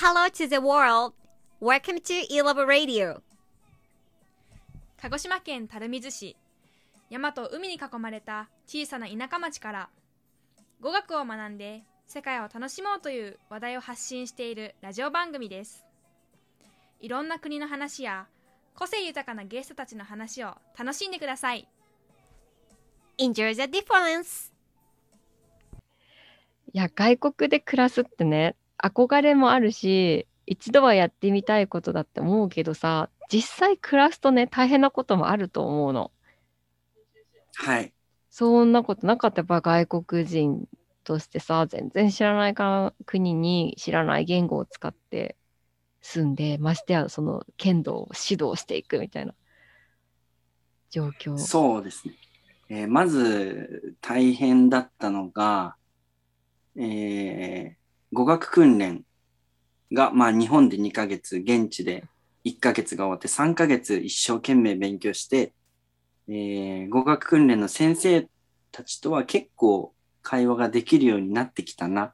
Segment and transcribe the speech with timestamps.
[0.00, 1.12] Hello to the world.
[1.60, 3.20] Welcome to E-Love Radio.
[5.02, 6.36] 鹿児島県垂水市
[7.10, 9.88] 山と海に囲まれた小さな田舎町から
[10.80, 15.84] 語学を学んで世界を楽しもうという話題を発信しているラジオ番組です
[17.00, 18.28] いろんな国の話や
[18.76, 21.66] 個性豊かなゲストたちの話を楽しんでください
[23.18, 24.52] Enjoy the difference.
[26.72, 36.10] いや、外国で暮らすってね、憧れもあるし、一度はやってみたいことだって思うけどさ、実際暮らすとね、大変なこともあると思うの。
[37.56, 37.92] はい。
[38.30, 40.68] そんなことなかったやっぱ外国人
[41.04, 45.36] としてさ、全然知らないか国に知らない言語を使って
[46.00, 49.34] 住んで、ましてやその剣道を指導していくみたいな
[50.90, 51.36] 状況。
[51.36, 52.14] そうですね。
[52.70, 55.76] えーまず大変だったのが、
[56.76, 57.77] えー
[58.12, 59.04] 語学訓練
[59.92, 62.04] が、まあ日本で2ヶ月、現地で
[62.44, 65.52] 1ヶ月が終わって3ヶ月一生懸命勉強して、
[66.28, 68.28] えー語学訓練の先生
[68.70, 72.12] たちとは結構会話ができるようになってきたなっ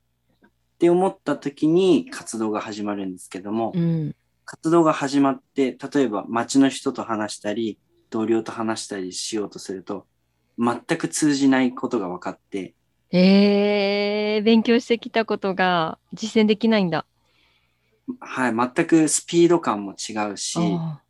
[0.78, 4.14] て思った時に活動が始まるんですけども、うん。
[4.44, 7.78] 活動が始まって、例えば街の人と話したり、
[8.10, 10.06] 同僚と話したりしようとすると、
[10.58, 12.74] 全く通じないことが分かって、
[13.16, 17.06] えー、勉強してきたことが実践できないんだ。
[18.18, 21.00] はい、全くスピード感も違うし、あ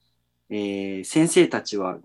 [0.50, 1.96] えー先生たちは、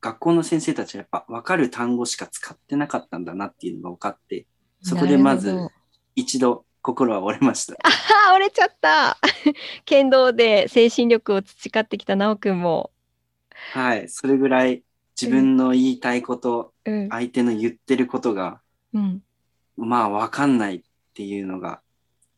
[0.00, 4.44] 学校の先生たちはやっぱ分かる単語しか使ってなかったんだなっていうのが分かって、ー
[4.82, 5.56] そこでまず
[6.16, 7.74] 一度心は折れました。
[7.84, 9.18] あー折れちゃった
[9.86, 12.90] 剣道で精神力を培ってきた奈くんも。
[13.72, 14.82] はい、それぐらい
[15.20, 17.08] 自分の言いたいこと、うん。
[17.08, 18.60] 相手の言ってることが、
[18.92, 19.22] うん。
[19.76, 20.82] まあ分かんないっ
[21.14, 21.80] ていうのが、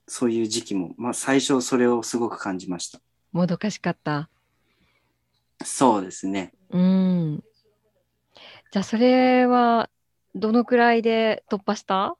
[0.09, 3.01] そういう時期も、まあ最初それをすごく感じました。
[3.33, 4.28] もどかしかった？
[5.65, 6.53] そうですね。
[6.70, 7.45] うん。
[8.71, 9.88] じゃあそれは
[10.34, 12.16] どのくらいで突破した？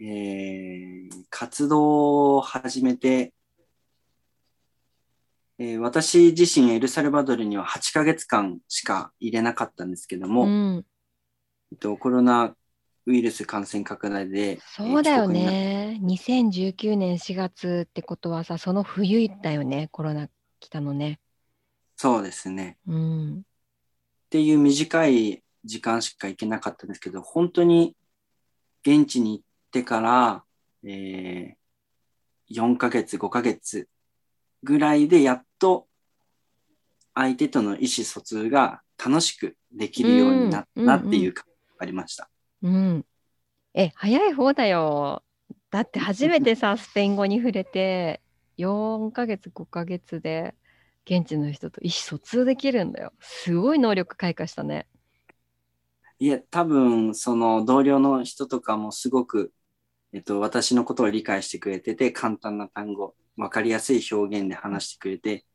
[0.00, 3.32] えー活動を始めて、
[5.58, 10.86] えー私自身エルサルバドルには8ヶ月間しか入れなかったんですけども、うん。
[11.72, 12.54] えっと、コロナ
[13.06, 15.98] ウイルス感染拡大で、そうだよね。
[16.02, 19.88] 2019年4月ってことはさ、その冬だよね。
[19.92, 20.28] コロナ
[20.60, 21.20] 来たのね。
[21.96, 22.78] そうですね。
[22.86, 23.38] うん。
[23.38, 23.42] っ
[24.30, 27.94] ていう短い時間しか行けなかったんですけど、本当に
[28.86, 30.44] 現地に行ってから、
[30.84, 33.88] えー、4ヶ月、5ヶ月
[34.62, 35.86] ぐらいでやっと
[37.14, 42.30] 相手との意思疎通が楽しくできるようになったなっていう感じがありました。
[42.64, 43.06] うん。
[43.74, 45.24] え、早い方だよ。
[45.70, 48.22] だって初めてさ、 スペイン語に触れて、
[48.56, 50.54] 4ヶ月、5ヶ月で、
[51.06, 53.12] 現地の人と意思疎通できるんだよ。
[53.20, 54.88] すごい能力開花したね。
[56.18, 59.52] いえ、多分、その同僚の人とかもすごく、
[60.12, 65.46] えっと、私のことを理解してくれてて、簡単な単語、わかりやすい表現で話してくれて、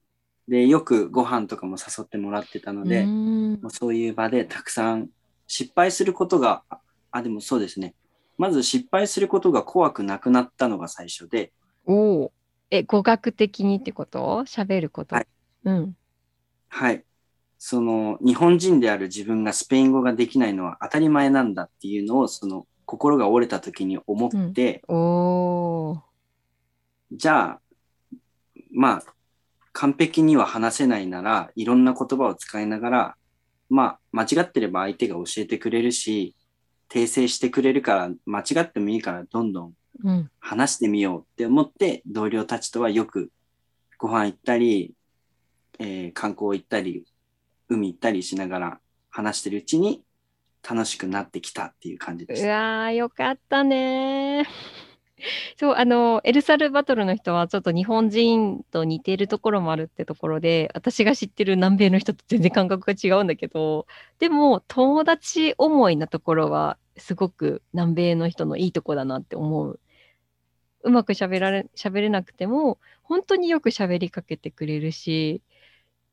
[0.47, 3.13] で、よくご飯とかも誘ってもらってたので、
[3.53, 5.09] うんもうそういう場でたくさん
[5.47, 6.65] 失敗することが、
[7.11, 7.95] ああ、でもそうですね。
[8.37, 11.51] まず失敗することが怖くなくなったのが最初で、
[11.85, 11.93] お
[12.23, 12.31] お。
[12.71, 14.43] え、語学的にってこと？
[14.45, 15.15] 喋ること？
[15.15, 15.27] はい
[15.65, 15.97] うん。
[16.67, 17.03] はい。
[17.57, 26.03] その、日本人である自分がスペイン語ができないのは当たり前なんだっていうのを、その、心が折れた時に思って、おお。
[27.11, 27.61] じゃあ、
[28.71, 29.03] まあ、
[29.73, 33.15] 完璧には話せないなら、いろんな言葉を使いながら、
[33.69, 36.35] まあ、間違ってれば相手が教えてくれるし、
[36.89, 39.73] 訂正してくれるから、間違ってもいいから、どんどん
[40.03, 40.31] うん。
[40.39, 43.31] 話してみようって思って、同僚たちとはよく
[43.97, 44.93] ご飯行ったり、
[45.79, 47.05] えー観光行ったり、
[47.69, 48.79] 海行ったりしながら
[49.09, 50.03] 話してるうちに
[50.67, 52.47] 楽しくなってきたっていう感じでうした。
[52.49, 54.88] わー、よかったねー。
[55.57, 63.87] そう、あの、エルサルバトルの人はちょっと日本人と似ているところもあるってところで、私が知ってる南米の人と全然感覚が違うんだけど、
[64.19, 69.79] でも友達思いなところはすごく南米の人のいいとこだなって思う。
[70.83, 75.41] うまく喋られ、喋れなくても、本当によく喋りかけてくれるし、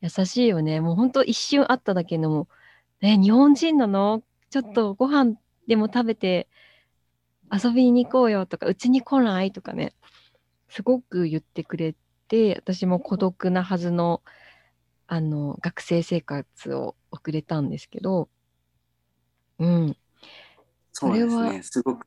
[0.00, 0.80] 優しいよね。
[0.80, 2.48] もう本当一瞬会っただけでも、
[3.00, 4.22] ね、日本人なの？
[4.50, 5.34] ちょっとご飯
[5.68, 6.48] でも食べて
[7.52, 9.92] 遊びに行こうよとか、うちに来ないとかね、
[10.68, 11.94] すごく言ってくれ
[12.28, 14.22] て、私も孤独なはずの、
[15.06, 18.28] あの、学生生活を送れたんですけど、
[19.58, 19.96] うん、
[20.92, 21.62] そうですね。
[21.62, 22.06] すごく、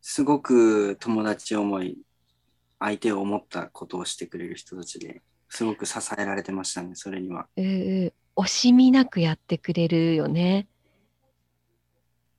[0.00, 1.98] すごく友達思い、
[2.78, 7.46] 相手を思ったことをしてくれる人たちですごく支えられてましたね、それには。
[7.56, 8.42] うんうん。
[8.42, 10.66] 惜しみなくやってくれるよね。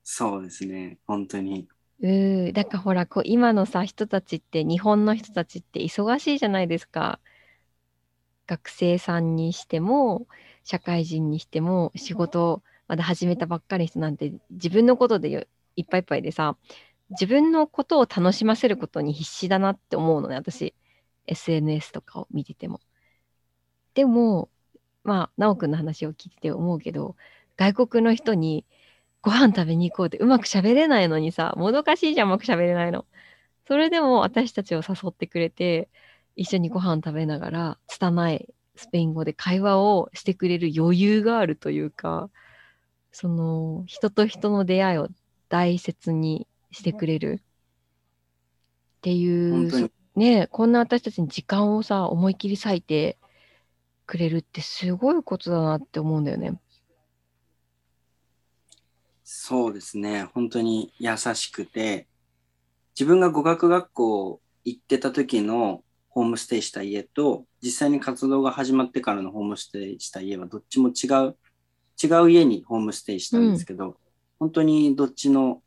[0.08, 1.66] そうですね、本当に。
[2.00, 2.52] うん。
[2.52, 7.18] だからほら、こう、今のさ、人たちって、日本の人たちって忙しいじゃないですか。
[8.46, 10.28] 学生さんにしても、
[10.62, 16.56] 社会人にしても、仕事まだ始めたばっかり人なんて、自分のことでいっぱいいっぱいでさ、
[17.10, 20.74] 自分のことを楽しませることに必死だなって思うのね、私。
[21.26, 22.80] SNS とかを見てても。
[23.94, 24.48] でも、
[25.02, 27.16] まあ、なおくんの話を聞いてて思うけど、
[27.56, 28.64] 外国の人に
[29.26, 33.04] ご飯食べに行こうってうまく喋れないのにさ、もどかしいじゃん、うまく喋れないの。
[33.66, 35.88] それでも私たちを誘ってくれて、
[36.36, 42.30] 一緒にご飯食べながら、拙いスペイン語で会話をしてくれる余裕があるというか、
[43.10, 45.08] その、人と人の出会いを
[45.48, 53.18] 大切にしてくれるっていう、ねこんな私たちに時間をさ、思い切り割いて
[54.06, 56.60] くれるってすごいことだなって思うんだよね。
[59.28, 60.22] そうですね。
[60.34, 62.06] 本当に優しくて、
[62.94, 71.36] 自分が語学学校行ってた時のホームステイした家と、実際に活動が始まってからのホームステイした家はどっちも違う、
[72.00, 73.96] 違う家にホームステイしたんですけど、
[74.38, 75.60] 本当にどっちの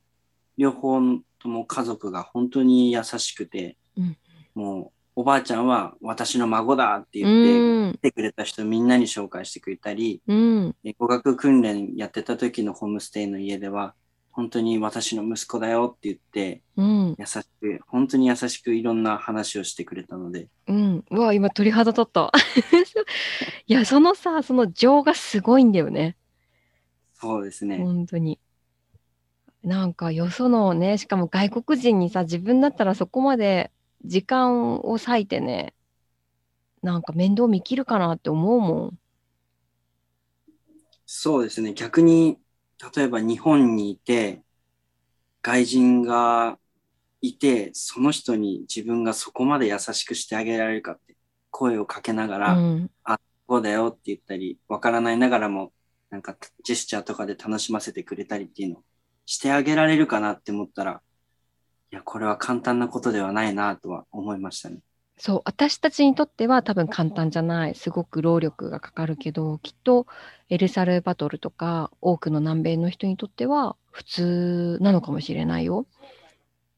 [0.58, 1.02] 両方
[1.38, 4.18] とも家族が本当に優しくて、うん
[4.56, 13.96] もうおばあちゃんは私の孫だってう言って、ん来、てくれた人みんなに紹介してくれたり、うん、え語学訓練やってた時のホームステイの家では、
[14.32, 21.04] 本当に私の息子だよって言って、うん、優しく、本当に優しくいろんな話をしてくれたので、うん。
[21.12, 22.32] うわ、今鳥肌立った。
[23.68, 26.16] いや、そのさ、その情がすごいんだよね。
[27.16, 27.80] そうですね。
[27.80, 28.40] 本当に。
[29.66, 33.72] なんかよそのね、しかも外国人にさ、自分だったらそこまで
[34.06, 35.74] 時間を割いてね、
[36.82, 39.00] なんか面倒見切るかなって思うもん。
[41.06, 41.74] そうですね。
[41.74, 42.40] 逆に、
[42.96, 44.44] 例えば日本にいて、
[45.42, 46.60] 外人が
[47.22, 51.18] いて、その人に自分がそこまで優しくしてあげられるかって、
[51.52, 52.92] 声をかけながら、うん、
[53.48, 55.74] こうだよって言ったり、わからないながらも、
[56.12, 58.84] なんかジェスチャーとかで楽しませてくれたりっていうのを
[59.26, 61.02] してあげられるかなって思ったら、
[61.92, 64.80] いや、これは簡単なことではないなとは思いましたね。
[65.18, 67.76] そう、私たちにとっては多分簡単じゃない。
[67.76, 70.08] すごく労力がかかるけど、きっと
[70.50, 75.86] エルサルバトルとか多くの南米の人にとっては普通なのかもしれないよ。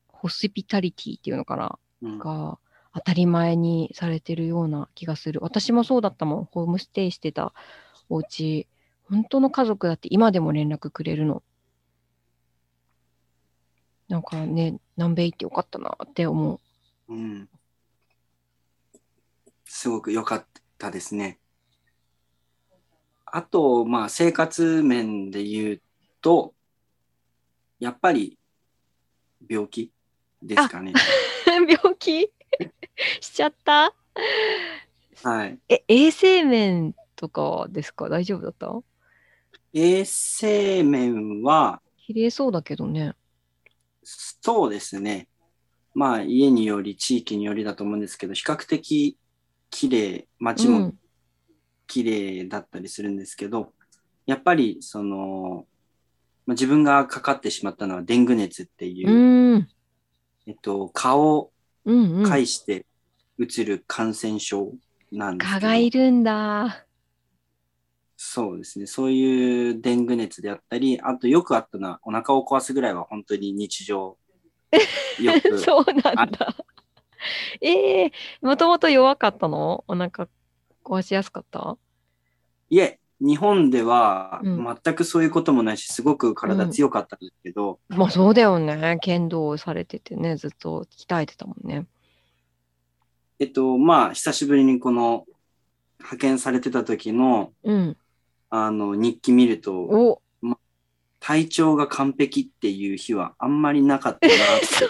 [0.08, 2.58] ホスピタリティっていうのかなうん、が
[2.96, 5.40] 当たり前にされてるような気がする。
[5.44, 6.46] 私もそうだったもん。
[6.46, 7.54] ホームステイしてた
[8.10, 8.68] お家、
[9.04, 11.44] 本当の家族だって今でも連絡くれるの。
[14.10, 16.60] なんかね、南米行ってよかったなって思
[17.10, 17.14] う。
[17.14, 17.50] うん。
[19.66, 20.46] すごく良かっ
[20.78, 21.40] たですね。
[23.26, 25.82] あと、まあ、生活面で言う
[26.22, 26.54] と、
[27.80, 28.38] やっぱり
[29.50, 29.92] 病気
[30.44, 30.94] ですかね。
[31.48, 32.32] 病気？
[33.22, 33.94] しちゃった？
[35.24, 35.58] はい。
[35.70, 38.10] え、衛生面とかですか？
[38.10, 38.72] 大丈夫だった？
[39.74, 43.16] 衛生面は、綺麗そうだけどね。
[44.04, 45.28] そうですね。
[45.94, 49.18] まあ、家により、地域によりだと思うんですけど、比較的
[49.70, 50.96] 綺麗、街もうん。
[51.88, 53.74] 綺麗だったりするんですけど、
[54.26, 55.68] やっぱり、その、
[56.46, 59.68] まあ自分がかかってしまったのはデング熱っていうう、ん。
[60.48, 61.52] えっと、顔を
[61.86, 62.24] うんうん。
[62.24, 62.86] 介して
[63.38, 64.74] うつる感染症
[65.12, 66.86] なんです蚊けど、がいるんだ。
[68.34, 68.86] そうですね。
[68.86, 74.18] そういうデング熱であったり、あとよくあったのはお腹を壊すぐらいは本当に日常。
[75.20, 76.56] よくそうなんだ。
[77.60, 78.12] ええ
[78.42, 79.84] もともと弱かったの？
[79.90, 80.30] お腹
[80.86, 81.78] 壊しやすかった？
[82.70, 88.98] いえ、日本ではうん全くそういうこともないし、すごく体強かったんですけど、まあそうだよね。
[89.02, 91.86] 剣道されててね、ずっと鍛えてたもんね。
[93.40, 95.26] えっと、まあ、久しぶりにこの
[96.00, 97.98] 派遣されてた時の、うん。
[98.52, 100.22] あの、日記見ると、お
[101.20, 104.66] 体調が完璧っていう日はあんまりなかったなって。
[104.76, 104.90] そう。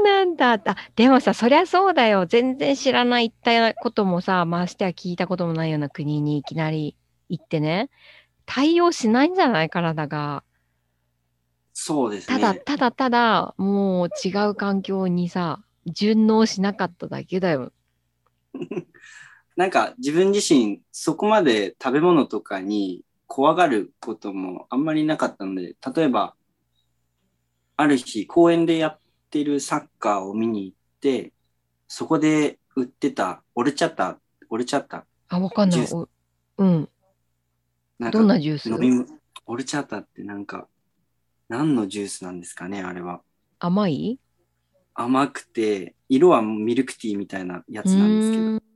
[0.00, 0.52] なんだ。
[0.64, 2.26] あ、でもさ、そりゃそうだよ。
[2.26, 6.96] 全然知らない行ったこともさ、ましては聞いたこともないような国にいきなり
[7.28, 7.90] 行ってね。
[8.46, 9.70] 対応しないんじゃない？
[9.70, 10.42] 体が。
[11.72, 12.60] そうですただ、ね。
[12.64, 17.72] ただただ、もう違う環境にさ、順応しなかっただけだよ。
[19.56, 26.34] なんか自分自身そこまで食べ物とかに怖がることもあんまりなかったので、例えば、
[27.76, 28.98] ある日公園でやっ
[29.32, 31.32] ってるサッカーを見に行って、
[31.88, 34.18] そこで売ってたオルチャッタ、
[34.50, 35.86] オルチャッタ、あ、わかんない。
[36.58, 36.88] うん。
[37.98, 38.68] なんかどんなジュース？
[38.68, 39.06] 飲み物
[39.46, 40.68] オルチャッタってなんか、
[41.48, 43.22] 何のジュースなんですかね、あれは。
[43.58, 44.20] 甘い？
[44.92, 48.71] 甘くて、色はミルクティーみたいなやうつなんですけど。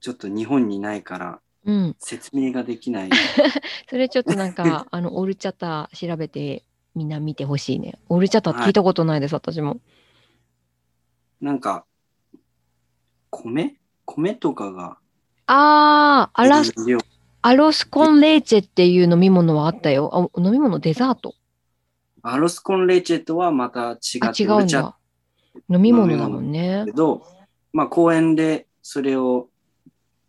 [0.00, 1.96] ちょっと日本にないからうん。
[1.98, 3.10] 説明ができない。
[3.90, 6.64] それちょっとなんか、 あの、オルチャタ調べて
[6.94, 7.98] みんな見てほしいね。
[8.08, 9.80] オルチャタ聞いたことないです、私も。
[11.40, 11.84] なんか、
[13.30, 13.76] 米？
[14.06, 14.98] 米とかが
[15.46, 16.98] あー、アラス、量
[17.42, 20.30] アロスコンレーチェっていう飲み物はあったよ。
[20.36, 21.34] あ飲み物デザート？
[22.22, 24.96] アロスコンレーチェとはまた違あ、って違うんだ。
[25.68, 26.92] 飲み物だもんねけ。
[26.92, 27.22] ど、
[27.72, 29.47] まあ公園でそれを、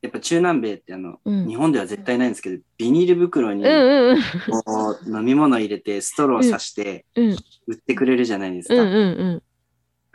[0.02, 1.48] やっぱ中南米ってあの、うん。
[1.48, 4.22] 日本では絶対ないんですけど、ビニール袋にうんうんうん。
[4.64, 7.38] こう飲み物入れてストローさしてうん
[7.68, 8.76] 売ってくれるじゃないですか。
[8.76, 9.44] うんうんう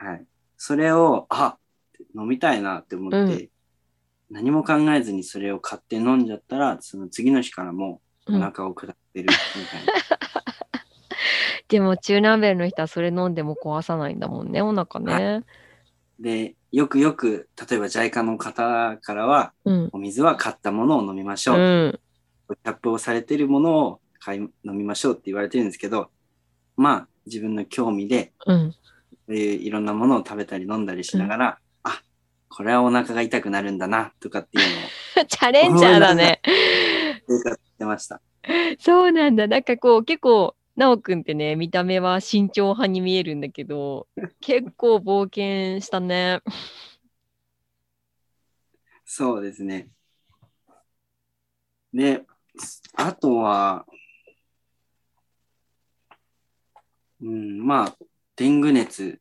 [0.02, 0.06] ん。
[0.06, 0.24] はい。
[0.56, 1.56] それを、あ
[2.16, 3.48] 飲みたいなって思って、うん
[4.30, 9.92] 何も考えずにそれを買って飲んじゃったら、その次の日からもうおうん腹を下ってるみたいな。
[11.68, 15.44] でも中南米の人はそれ飲んでも壊さないんだもんね、お腹ね。
[16.18, 19.90] で、よくよく、例えば JICA の方からは、うん。
[19.92, 21.56] お水は買ったものを飲みましょう。
[21.56, 22.00] うん。
[22.48, 26.10] キャップをされているものを買い飲みましょうって言われてるんですけど、
[26.76, 28.74] まあ自分の興味で、うん。
[29.28, 32.02] いろんなものを食べたり飲んだりしながら、あ、
[32.48, 34.64] これはお腹が痛くなるんだな、とかっていう
[35.16, 36.42] のを チャレンジャーだね。
[38.80, 39.46] そうなんだ。
[39.46, 44.08] なんかこう、結構、なおくんってね、見た目は慎重派に見えるんだけど、
[44.40, 46.40] 結構冒険したね。
[49.04, 49.88] そうですね。
[51.92, 52.24] で、
[52.94, 53.86] あとは、
[57.20, 57.96] うん、まあ、
[58.36, 59.20] デング熱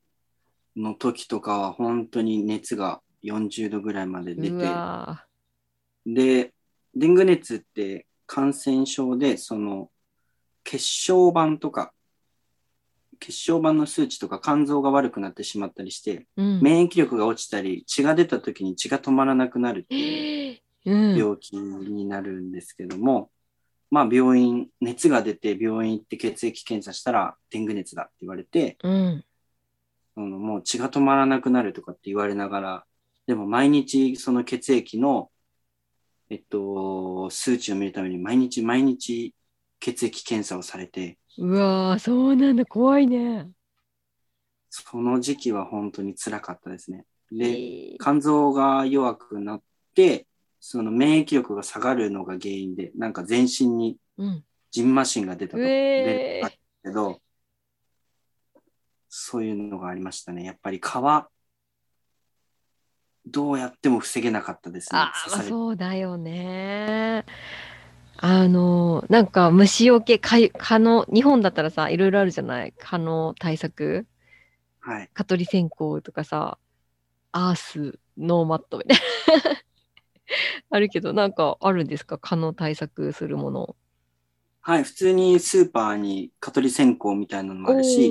[0.76, 5.28] の時とかは本当に熱が40度ぐらいまで出うて、わ
[6.06, 6.54] で、
[6.96, 9.92] デング熱って感染症で、その、
[10.64, 11.94] 血小板とか、
[13.20, 16.62] 血小板の数値とか肝臓が悪くなってしまったりして、ーうん。
[16.62, 21.18] 免疫力が落ちたり、血が出た時に血が止まらなくなるっていううん。
[21.18, 23.30] 病気になるんですけども、
[23.90, 29.24] まあ病院、熱が出て病院行って血液検査したら、デング熱だって言われて、うん。
[30.16, 32.86] そのもう血が止まらなくなるとかって言われながら、
[33.28, 35.30] でも毎日その血液の、
[36.30, 39.34] えっと、数値を見るために毎日毎日
[39.84, 42.66] 血液検査をされて、うわーそうなんだ。
[42.66, 43.50] 怖いね。
[44.70, 47.04] その時期は本当に辛かったですね。
[47.30, 49.62] で、えー肝臓が弱くなっ
[49.94, 50.26] て、
[50.62, 54.44] その免疫力が下がるのが原因で、なんか全身にうん。
[54.72, 57.22] ジンマシンが出たと、うえー出たけど、
[59.10, 60.46] そういうのがありましたね。
[60.46, 60.82] やっぱり蚊は、
[63.26, 65.00] どうやっても防げなかったですね。
[65.00, 65.14] あ
[65.48, 67.26] そうだよね。
[68.26, 72.74] あの、なんか虫除け、かゆ蚊の、日本だったらさ、いろいろあるじゃない？
[72.80, 74.08] 蚊の対策？
[74.80, 75.10] はい。
[75.14, 76.58] 蚊取り線香とかさ、
[77.34, 79.04] アース、ノーマットみたいな。
[80.70, 82.18] あるけど、なんかあるんですか？
[82.18, 83.76] 蚊の対策するもの。
[84.62, 84.86] はい。
[84.86, 88.10] 普通にスーパーに蚊取り線香みたいなのもあるし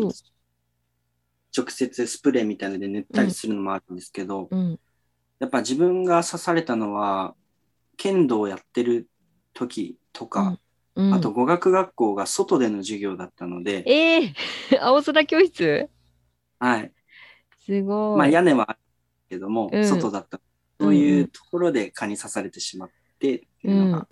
[1.56, 4.78] 直接スプレーみたいなので塗ったりするのもあるんですけど、うん。
[5.38, 7.34] やっぱ自分が刺されたのは、
[7.96, 9.08] 剣道をやってる
[9.54, 10.58] 時とか、
[10.94, 14.34] うん、あと語学学校が外での授業だったので、ええ
[14.80, 15.88] 青空教室？
[16.58, 16.92] はい。
[17.64, 18.18] すごい。
[18.18, 18.78] まあ屋根はある
[19.28, 20.38] けども、うん外だった。
[20.38, 20.42] うん
[20.82, 22.90] そういうところで蚊に刺されてしまっ
[23.20, 24.08] てっていうのが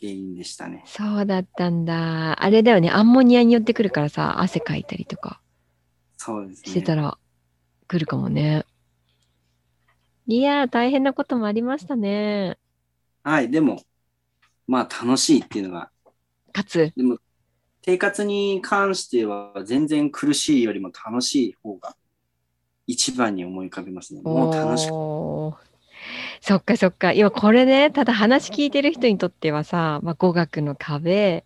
[0.00, 0.82] 原因でしたね。
[0.84, 2.42] そうだったんだ。
[2.42, 5.40] あれだよね、アンモニアによってくるからさ、汗かいたりとか
[6.16, 6.70] そうですね。
[6.70, 7.16] してたら
[7.86, 8.66] 来るかもね。
[10.26, 12.58] いやー、大変なこともありましたね。
[13.22, 13.50] はい。
[13.50, 13.82] でも、
[14.66, 15.90] まあ楽しいっていうのが、
[16.52, 17.18] かつ、でも
[17.84, 21.96] 生活に関しては全然苦しいよりも楽しい方が
[22.86, 24.22] 一番に思い浮かびますね。
[24.22, 24.90] もう楽しく。
[26.40, 27.12] そっかそっか。
[27.12, 31.44] 今これね、ただ話聞いてる人にとってはさ、まあ、語学の壁、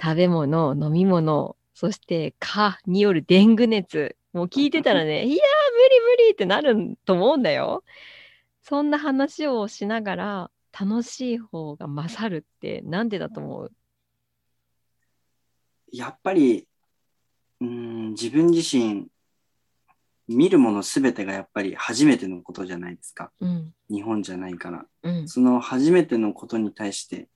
[0.00, 4.16] 食べ物、飲み物、そして蚊によるデング熱。
[4.32, 7.84] もう聞いてたらね、 いやー、無理無理ってなると思うんだよ。
[8.62, 13.72] そんな話をしながら、楽しい方が勝るってなんでだと思う？
[15.92, 16.68] やっぱり、
[17.60, 19.08] うーん、自分自身、
[20.28, 23.32] 見るものすべてがやっぱり初めてのことじゃないですか。
[23.40, 23.72] うん。
[23.90, 24.84] 日本じゃないから。
[25.02, 25.28] うん。
[25.28, 27.28] その初めてのことに対して、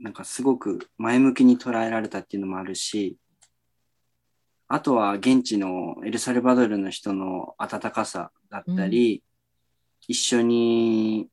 [0.00, 3.18] なんかすごく前向きに捉えられたっていうのもあるし、
[4.68, 9.22] あとは現地のエルサルバドルの人の温かさだったり、
[10.06, 11.28] 一緒に、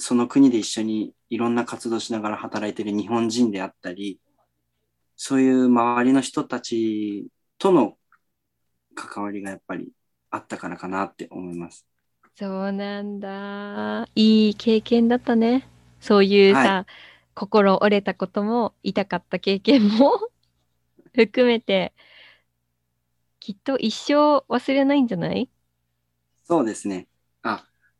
[0.00, 4.20] その国で一緒にいろんな活動しながら働いてる日本人であったり、
[5.16, 7.28] そういう周りの人たち
[7.58, 7.98] との
[8.94, 9.90] 関わりがやっぱり
[10.30, 11.86] あったからかなって思います。
[12.36, 14.08] そうなんだ。
[14.14, 15.68] いい経験だったね。
[16.00, 16.86] そういうさ、は
[17.34, 20.18] 心折れたことも、痛かった経験も
[21.14, 21.92] 含めて、
[23.40, 25.50] きっと一生忘れないんじゃない？
[26.44, 27.06] そうですね。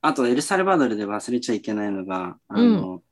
[0.03, 3.03] あ、あとエルサルバドルで忘れちゃいけないのが、あの、ん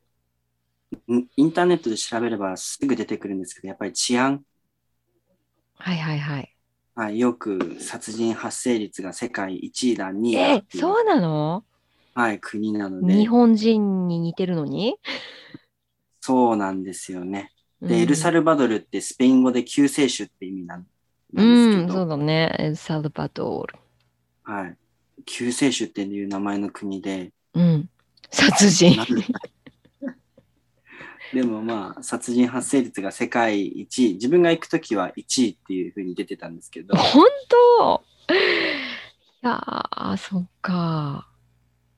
[1.37, 4.42] インターネットで調べればすぐ出てくるんですけど、やっぱり治安、
[5.76, 6.54] はいはいはい。
[6.95, 11.64] はい、よく殺人発生率が世界1位だ、2位だえそうなの？
[12.14, 14.99] はい、国なので日、本人に似てるのに？
[16.21, 17.52] そうなんですよね。
[17.80, 20.88] うんで、エルサルバドルってスペイン語で救世主って意味なんで
[21.40, 22.57] すけど、そうだね。
[22.59, 23.78] エルサルバドール。
[24.42, 24.76] はい。
[25.28, 27.88] 救世主っていう名前の国で、うん。
[28.30, 28.97] 殺人。
[31.32, 38.02] で でもまあ、殺人発生率が世界一位、自分が行くときは1位っていうふうに出てたんですけど、本当？
[38.32, 38.37] い
[39.42, 41.28] やー、そっか。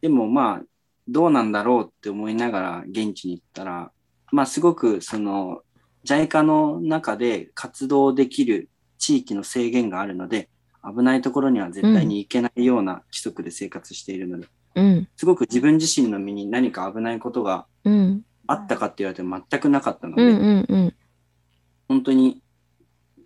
[0.00, 0.62] でもまあ、
[1.06, 3.92] どうなんだろうって思いながら現地に行ったら、
[4.32, 5.62] まあすごくその、
[6.04, 8.68] JICA の中で活動できる
[8.98, 10.48] 地域の制限があるので、
[10.84, 20.94] 危ないところには絶対に行けないような規則で生活しているので、うん、すごく自分自身の身に何か危ないことがうん、あったかって言われても全くなかったので、うん、うん、うん。
[21.88, 22.42] 本当に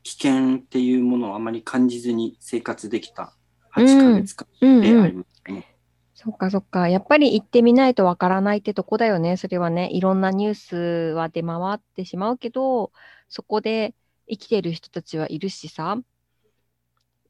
[0.03, 3.35] 危険っていうものをあまり感じずに生活できた
[3.75, 5.19] 8ヶ月間うん、でありうん。
[5.19, 5.77] ましたね。
[6.15, 6.89] そっかそっか。
[6.89, 9.37] やっぱり行ってみないとわからないってとこだよね。
[9.37, 10.77] それはね、いろんなニュース
[11.15, 12.93] は出回ってしまうけど、
[13.29, 13.95] そこで
[14.29, 15.99] 生きてる人たちはいるしさ、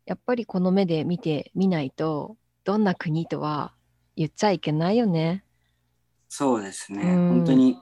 [0.07, 3.75] やっぱりこの目で見てみないと、どんな国とは
[4.17, 5.45] 言っちゃいけないよね。
[6.29, 7.03] そうですね。
[7.03, 7.79] うん本当に、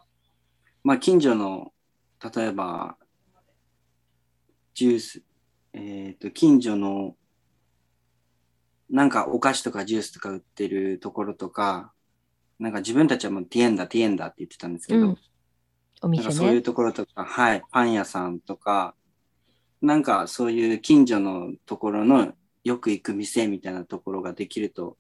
[0.85, 1.73] まあ近所の、
[2.35, 2.97] 例えば、
[4.75, 5.23] ジュース、
[5.73, 7.17] えっ、と、近所の、
[8.91, 11.93] なんかお菓子とかジュースとか売ってるところとか、
[12.59, 15.19] なんか自分たちはもうティエンダ、ティエンダって言ってたんですけど、うん。
[16.03, 16.63] お店なんかそういうね。
[16.63, 18.95] ところとか、はい、パン屋さんとか、
[19.83, 22.33] なんかそういう近所のところの
[22.65, 24.97] よく行く店みたいなところができると、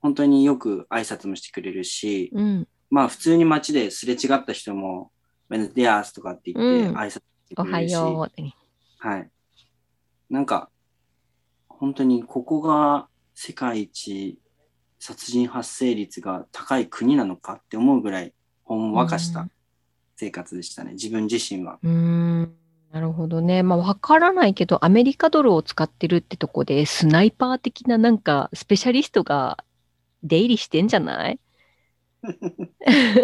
[0.00, 2.68] 本当によく挨拶もしてくれるし、うん。
[2.90, 5.10] まあ普通に街ですれ違った人も、
[5.48, 8.54] ベネディアスとかって言ってうん挨拶しておはくれるし、ようってね。
[8.98, 9.30] はい。
[10.30, 10.70] なんか、
[11.68, 14.38] 本当にここが世界一
[14.98, 18.32] 殺人発生率が高い国なのかって思うぐらい
[18.64, 19.48] ほんわかしうんた
[20.16, 20.92] 生活でしたね。
[20.92, 21.78] 自分自身は。
[22.92, 23.62] なるほどね。
[23.62, 29.64] まあ、わからないけど、アメリカドルを使ってるってとこで、スナイパー的ななんか、スペシャリストが
[30.22, 31.38] 出入りしてんじゃない？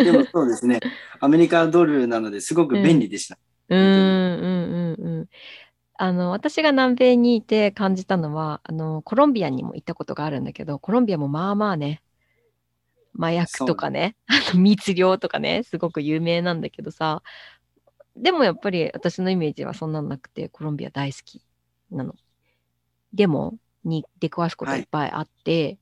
[0.04, 0.80] でもそうですね。
[1.20, 3.38] アメリカドルなのですごく便利でした。
[3.68, 5.28] うーん、うん、うん、うん。
[5.96, 12.02] あの、私が南米にいて感じたのは、あの、コロンビアにも行ったことがあるんだけど、コロンビアもまあまあね、
[13.18, 17.22] 麻薬とかね、あの密漁とかね、すごく有名なんだけどさ、
[18.16, 21.42] でもやっぱり私のイメージはそんなんなくて、コロンビア大好き
[21.90, 22.14] なの。
[23.12, 25.78] でも、に出くわすこといっぱいあって、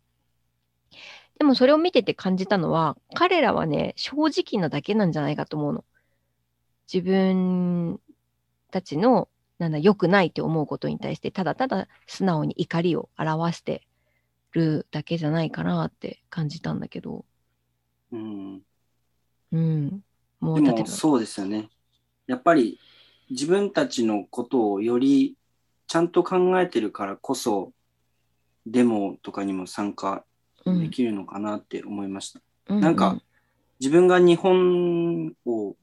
[1.38, 5.84] でもそれを見てて感じたのは、彼らはね、正直なだけなんじゃないかと思うの。
[6.92, 8.00] 自分
[8.70, 13.86] たちの、なんだ、良くないって思うことに対して、ただただ素直に怒りを表して
[14.52, 17.24] るだけじゃないかなって感じたんだけど、
[18.12, 18.62] うん、
[19.52, 20.04] うん。
[20.40, 21.68] もでう、例えば、もそうですよね。
[22.30, 22.78] やっぱり
[23.28, 25.36] 自分たちのことをより
[25.88, 27.72] ちゃんと考えてるからこそ、
[28.66, 30.24] デモとかにも参加
[30.64, 32.40] うんできるのかなって思いました。
[32.68, 33.20] うなんか、
[33.80, 35.74] 自分が日本を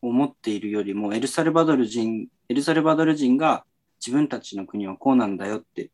[0.00, 3.64] 思っているよりも、エルサルバドル人、エルサルバドル人が
[4.04, 5.92] 自分たちの国はこうなんだよって、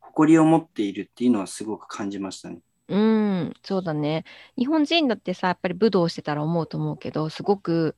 [0.00, 2.58] 誇りを持っているっていうのはすごく感じましたね。
[2.88, 4.24] うん、そうだね。
[4.58, 7.96] 日本人だってさ、やっぱり武道してたら思うと思うけど、すごく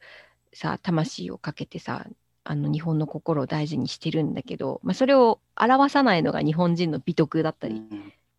[0.56, 2.06] さ、魂をかけてさ、
[2.44, 7.82] あの日本の心を大事にしてるんだけど、まあ、それを表さないのが日本人の美徳だったり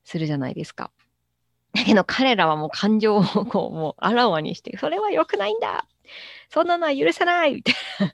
[0.03, 0.91] するじゃないですか。
[1.73, 5.85] だけど彼らはもう感情をこうもうあらわにして、それは良くないんだ
[6.49, 8.13] そんなのは許さないみたいな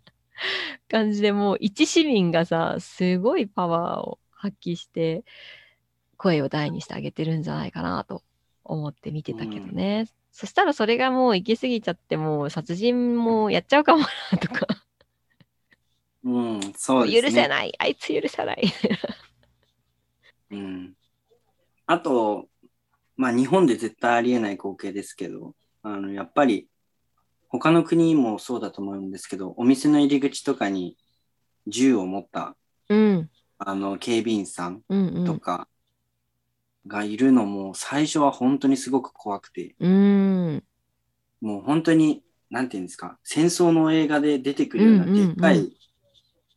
[0.89, 5.23] 感じでもう一市民がさ、すごいパワーを発揮して、
[6.17, 8.23] 声を大にしてあげてるんじゃないかなと
[8.63, 10.07] 思って見てたけどね。
[10.33, 14.67] そしたらそれがもう行き過ぎちゃって、もう殺人もやっちゃうかもなとか
[16.23, 17.29] うん、そうですね。
[17.29, 17.73] 許せない。
[17.77, 18.63] あいつ許さない。
[20.51, 20.93] うん。
[21.85, 22.47] あと、
[23.15, 26.67] まあ日本で絶対ありえない光景ですけど、あの、やっぱり
[27.49, 30.97] 他の国もそうだと思うんですけど、お店の入り口とかに
[31.67, 32.55] 銃を持った、
[32.89, 33.29] うん。
[33.59, 34.81] あの、警備員さん。
[35.25, 35.67] とか
[36.87, 40.63] がいるのも最初は本当にすごく怖くて、うん。
[41.41, 45.71] もう本当に、なんていうんですか、戦争の映画で出てくるようなでっかい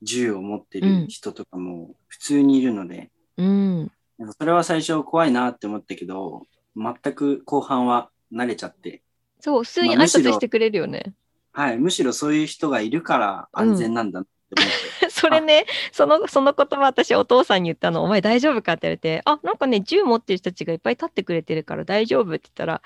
[0.03, 3.93] 銃を持ってる人とかも普通にいるので、うん。
[4.39, 6.43] それは最初怖いなって思ったけど、
[6.77, 9.03] 全く後半は慣れちゃって、
[9.41, 11.15] そう、普通に挨拶してくれるよね。
[11.53, 14.25] はい、むしろそういう人がいるから安全なんだ
[15.11, 18.75] それね、その、その言葉私お父さんに言ったの、お前大丈夫か？
[18.75, 22.83] って言われて、あ、なんかね、銃持ってる人たちがいっぱい立ってくれてるから大丈夫って言ったら、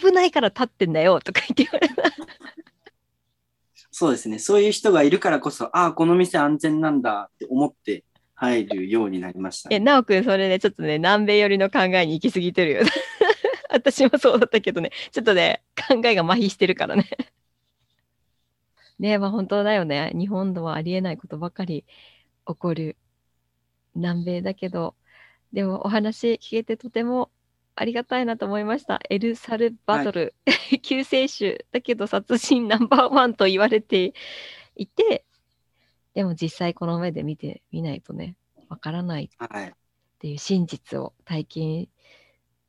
[0.00, 2.10] 危ないから立ってんだよとか言って言われた。
[3.90, 12.80] そうですね、そういう人がいるからこそ、ああ、この店安全なんだって思って入るようになりましたえ、ね、なおくん、それね、ちょっとね、南米寄りの考えに行き過ぎてるよ。
[13.68, 17.08] 私もそうだったけどね、ちょっとね、考えが麻痺してるからね。
[19.02, 20.12] ねまあ本当だよね。
[20.14, 21.84] 日本ではありえないことばかり
[22.46, 22.96] 起こる
[23.94, 24.94] 南米だけど、
[25.52, 27.30] でもお話聞けてとても
[27.74, 29.00] ありがたいなと思いました。
[29.10, 30.34] エルサルバドル、
[30.82, 34.14] 救世主だけど殺人ナンバーワンと言われて
[34.76, 35.24] いて、
[36.14, 38.36] でも実際この目で見てみないとね、
[38.68, 39.68] わからないはい。
[39.68, 39.72] っ
[40.20, 41.88] ていう真実を体験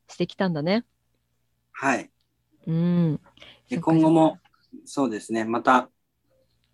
[0.08, 0.84] してきたんだね。
[1.72, 2.10] はい。
[2.65, 3.19] うん。
[3.69, 4.39] 今後も、
[4.86, 5.89] そうですね、また、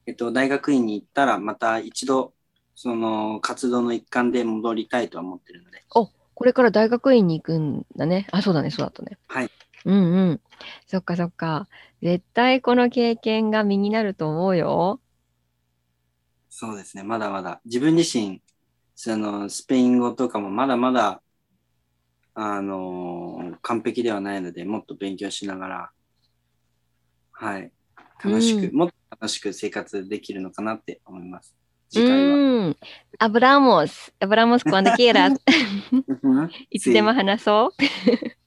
[0.10, 2.34] えっと、大学院に行ったら、また一度、
[2.76, 5.84] その活動の一環で戻りたいとは思ってるので、
[6.40, 8.26] これから大学院に行くんだね。
[8.32, 9.18] あ、そうだね、そうだったね。
[9.28, 9.50] はい。
[9.86, 10.42] うんうん。
[10.88, 11.68] そっかそっか。
[12.02, 15.02] 絶対この経験が身になると思うよ。
[16.50, 18.42] そうですね、まだまだ、自分自身、
[18.96, 21.22] その、スペイン語とかもまだまだ、
[22.34, 25.92] あのー完璧ではないので、もっと勉強しながら、
[27.32, 27.72] はい、
[28.24, 31.56] 楽しく、うもっと楽しく生活できるのかなって思います。
[31.90, 32.36] 次回は。
[32.36, 32.78] うん。
[33.18, 34.14] アブラモス。
[34.20, 35.36] アブラモス、cuando quieras
[36.70, 37.84] いつでも話そう。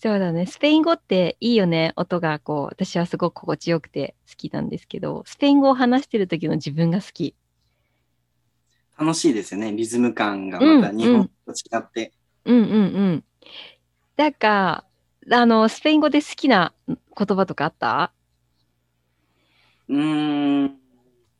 [0.00, 0.46] そうだね。
[0.46, 1.92] スペイン語っていいよね。
[1.96, 7.34] 音がこう、私はすごく心地よくて好きなんですけど、スペイン語を話してる時の自分が好き。
[8.98, 12.12] 楽しいですよね、リズム感がうんまた日本と違って。
[12.44, 12.76] うんうんう
[13.16, 13.24] ん。
[14.16, 14.84] なんか、
[15.30, 16.96] あの、スペイン語で好きな言
[17.36, 18.12] 葉とかあった？
[19.88, 20.78] うーん、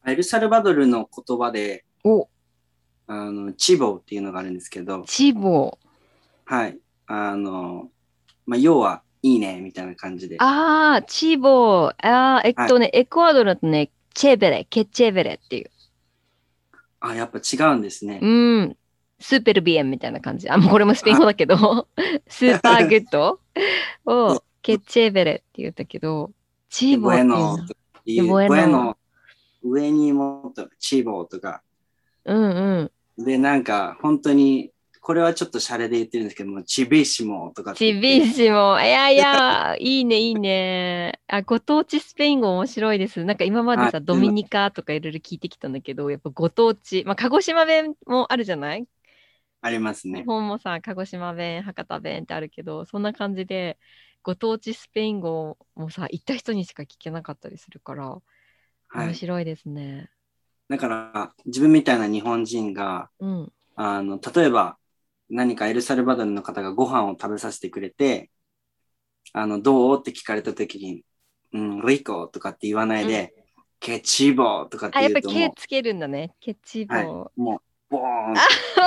[0.07, 2.29] エルサルバドルの言葉で、お、
[3.07, 5.79] あの、 chivo っていうのがあるんですけど、 chivo。
[6.45, 6.79] はい。
[7.07, 7.91] あの、
[8.47, 10.37] まあ、要は、いいね、みたいな感じで。
[10.39, 11.89] ああ、 chivo。
[11.89, 15.71] ああ、えっとね、エクアドルだとね、 chévere、 qué chévere っていう。
[17.01, 18.21] あ、やっぱ違うんですね。
[18.23, 18.77] うん。
[19.19, 20.49] súper bien みたいな感じ。
[20.49, 21.89] あ、もうこれもスペイン語だけど、
[22.29, 23.41] super good
[24.05, 26.33] を qué chévere って言ったけど、
[26.69, 27.59] chivo っていうの
[28.07, 28.97] ボエノとかいう、 bueno bueno、
[29.63, 31.63] 上にもっとチボーとか。
[32.25, 33.25] うんうん。
[33.25, 37.95] で、なんか、本当に、これはちょっとシャレで言ってるんですけども、チビシモとかチ。
[37.95, 38.81] ビシモ。
[38.81, 41.21] いやいや、 いいね、いいね。
[41.29, 43.25] あ、ご当地スペイン語面白いです。
[43.25, 48.87] なんか今までさ、はいドミニカとかいろいろ聞いてきたんだけど、やっぱご当地、まあ、鹿児島弁もあるじゃない？
[49.63, 50.25] あります日ね。
[50.27, 53.79] 本もさ、鹿児島弁、博多弁ってあるけど、そんな感じで、
[54.27, 58.21] ご当地スペイン語もさ、行った人にしか聞けなかったりするから、は
[59.05, 59.07] い。
[59.07, 60.11] 面白いですね。
[60.69, 63.53] だから、自分みたいな日本人が、うん。
[63.77, 64.79] あの、例えば、
[65.31, 68.33] 何かエルサルバドルの方がご飯を食べさせてくれて、
[69.33, 70.01] あの、どう？
[70.01, 71.05] って聞かれた時に、
[71.53, 73.33] うん、リコとかって言わないで、
[73.79, 76.35] ケチボとかってあ、やっぱ言うとも毛つけるんだね。
[76.41, 76.97] ケチボ。
[76.97, 77.61] う、はい、わ、もう、
[77.91, 78.35] ボーン。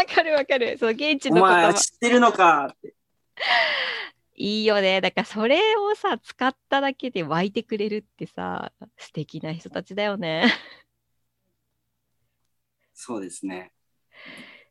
[0.06, 0.78] かるわかる。
[0.78, 1.74] そう、現地おの言葉前。
[1.76, 2.94] 知ってるのかって。
[4.40, 5.02] いいよね。
[5.02, 10.46] だからそれをさ、使っただけで湧いてくれるってさ、素敵な人たちだよね。
[12.94, 13.74] そうですね。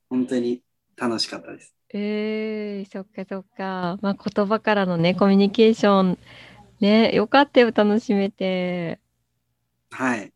[0.09, 0.63] 本当に
[0.97, 1.75] 楽しかったです。
[1.91, 3.99] えー、そっかそっか。
[4.01, 6.19] まあ言葉からのね、コミュニケーション、
[6.81, 8.99] ね、よかったよ、楽しめて。
[9.91, 10.33] はい。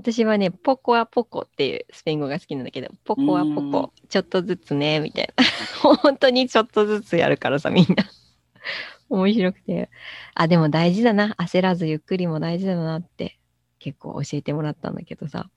[0.00, 5.44] 私はね、ポコはポコっていうスペイン語が好きなんだけど、ポコはポうコ、ちょっとずつね、みたいな。
[5.98, 8.10] 本当にちょっとずつやるからさ、みんな。
[9.10, 9.90] 面白くて。
[10.34, 11.34] あ、でも大事だな。
[11.38, 13.38] 焦らずゆっくりも大事だなって
[13.78, 15.50] 結構教えてもらったんだけどさ。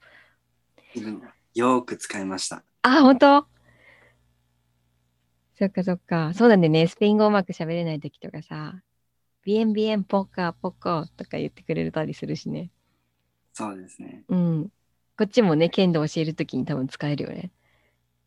[0.96, 1.22] うん
[1.56, 2.64] よーく使いました。
[2.82, 3.48] あ、本当？
[5.56, 6.34] そっかそっか。
[6.34, 8.82] そうなんでね、スペイン語うまく喋れない時とかさ、
[9.44, 12.72] ビエンビエンポカポコとか言ってくれたりするしね。
[13.54, 14.24] そうですね。
[14.28, 14.70] うん。
[15.18, 17.52] こっちもね、剣道教えるときに多分使えるよね。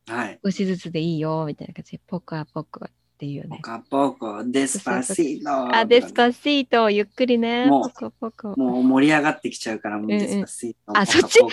[0.06, 0.38] はい。
[0.44, 3.56] 少しずつでいいよ、みたいな感じで、ポコアポコっていうよね。
[3.56, 5.76] ポカポコ、デスパシート。
[5.76, 7.66] あ、デスパシート、ゆっくりね。
[7.66, 8.60] もうポコポコ。
[8.60, 10.96] もう盛り上がってきちゃうから、もうデスパシート。
[10.96, 11.40] あそっち？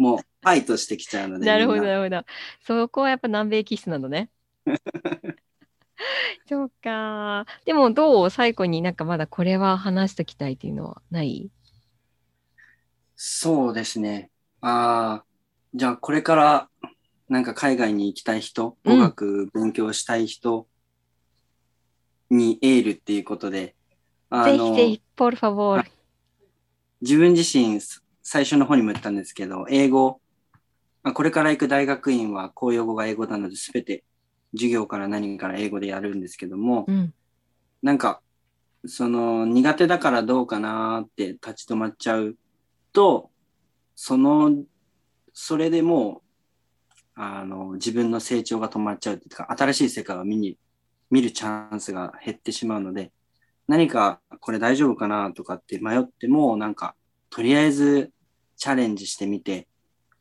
[0.00, 1.46] もう、ファイトしてきちゃうので。
[1.46, 2.24] なるほど、なるほど。
[2.62, 4.30] そこはやっぱ南米気質なのね。
[6.48, 7.46] そうか。
[7.64, 11.50] でもどう最後になんかまだこれは話しときたいっていうのはない？
[13.16, 14.30] そうですね。
[14.60, 15.26] ああ、
[15.74, 16.68] じゃあこれから
[17.28, 20.66] なんか海外に行きたい人、うん語学勉強したい人
[22.30, 23.76] にエールっていうことで、
[24.30, 25.90] あぜのひぜひ、ポルファボール。
[27.00, 30.20] 自分自身す最初の方にも言ったんですけど、英語、
[31.02, 34.04] まあこれから行く大学院は公用語が英語なので全て
[34.52, 37.14] 授業から何から英語でやるんですけども、うん。
[37.82, 38.20] なんか、
[38.86, 42.36] その苦手だからどうかなーって立ち止まっちゃう
[42.92, 43.30] と、
[43.94, 44.64] その、
[45.32, 50.56] それでもう、あの、自分の成長が止まっちゃうっていうか、新しい世界を見に、
[51.10, 53.12] 見るチャンスが減ってしまうので、
[53.68, 56.94] 何かこれ大丈夫かなとかって迷っても、なんか、
[57.28, 58.10] とりあえず
[58.56, 59.68] チャレンジしてみて、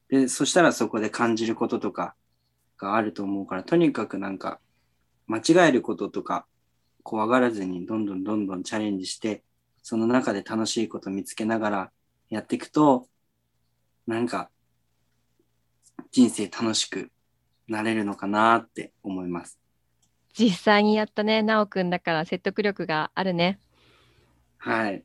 [0.10, 2.16] で、そしたらそこで感じることとか
[2.80, 4.60] があると思うから、とにかくなんか、
[5.28, 6.48] 間違えることとか、
[7.04, 9.44] 怖がらずにどんどんどんどんチャレンジして、
[9.84, 11.92] その中で楽しいこと見つけながら
[12.30, 13.08] やっていくと、
[14.08, 14.50] なんか
[16.12, 17.12] 人生楽しく
[17.68, 19.60] なれるのかなって思います。
[20.34, 23.60] 実際にやったね、なおくんだから説得力があるね。
[24.58, 25.04] はい。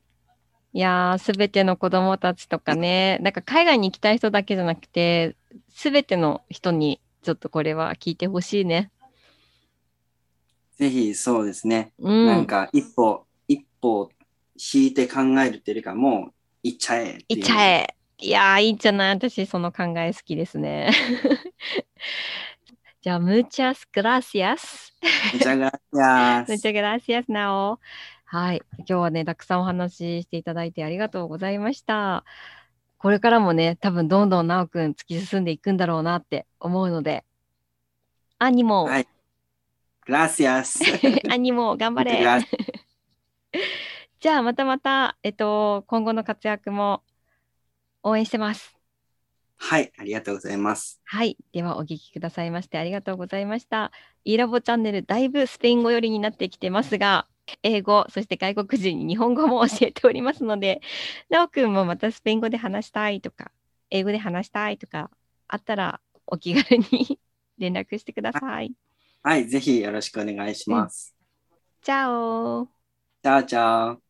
[0.73, 5.35] いやー、すべての子供たちとかね、なんか海外に行きたい人だけじゃなくて、
[5.69, 8.91] すべての人にちょっとこれは聞いてほしいね。
[10.77, 11.91] ぜひそうですね。
[11.97, 12.27] うん。
[12.27, 14.11] なんか一歩、一歩
[14.73, 17.95] 引いて考えるっていうかもう行っちゃえいっちゃえ。
[18.19, 19.15] いやー、いいんじゃない？
[19.15, 20.91] 私、その考え好きですね。
[23.01, 24.93] じゃあ、muchas gracias.
[25.33, 27.79] muchas gracias, Nao.
[28.25, 28.61] はい。
[28.77, 32.23] 今日はね、たくさんお話ししていただいてありがとうございました。
[33.05, 37.23] これからもね、多分どんどんなおくん突き進んでいくんだろうなって思うので、
[38.39, 39.07] アニモ、はい。
[40.07, 40.79] グラシアス。
[41.29, 42.25] アニモ、頑張れ。
[44.19, 47.03] じゃあ、またまた、えっと、今後の活躍も
[48.01, 48.75] 応援してます。
[49.57, 50.99] はい、ありがとうございます。
[51.03, 51.37] はい。
[51.51, 53.91] では、お聞きくださいましてありがとうございました。
[54.23, 57.27] e ラボチャンネル、だいぶスペイン語寄りになってきてますが、
[57.63, 60.81] 英語、そして外国人に日本語も教えておりますので、
[61.29, 63.51] なおくんもまたスペイン語で話したいとか、
[63.89, 65.11] 英語で話したいとか、
[65.47, 67.19] あったらお気軽に
[67.57, 68.73] 連絡してください。
[69.23, 71.15] はい、ぜひよろしくお願いします。
[71.81, 72.67] チャオ
[73.23, 74.04] チャオチャオ。